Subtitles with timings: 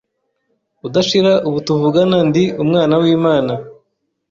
[0.87, 3.53] udashira ubu tuvugana ndi umwana w’Imana